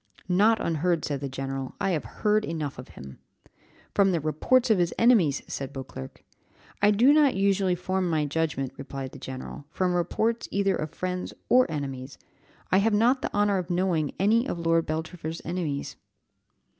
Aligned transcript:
"Not 0.27 0.59
unheard," 0.59 1.05
said 1.05 1.19
the 1.21 1.29
general, 1.29 1.75
"I 1.79 1.91
have 1.91 2.05
heard 2.23 2.43
enough 2.43 2.79
of 2.79 2.87
him." 2.97 3.19
"From 3.93 4.09
the 4.11 4.19
reports 4.19 4.71
of 4.71 4.79
his 4.79 4.95
enemies," 4.97 5.43
said 5.45 5.71
Beauclerc. 5.71 6.23
"I 6.81 6.89
do 6.89 7.13
not 7.13 7.35
usually 7.35 7.75
form 7.75 8.09
my 8.09 8.25
judgment," 8.25 8.73
replied 8.77 9.11
the 9.11 9.19
general, 9.19 9.65
"from 9.69 9.93
reports 9.93 10.47
either 10.49 10.75
of 10.75 10.89
friends 10.89 11.35
or 11.49 11.69
enemies; 11.69 12.17
I 12.71 12.79
have 12.79 12.95
not 12.95 13.21
the 13.21 13.31
honour 13.31 13.59
of 13.59 13.69
knowing 13.69 14.15
any 14.17 14.47
of 14.47 14.57
Lord 14.57 14.87
Beltravers' 14.87 15.39
enemies." 15.45 15.97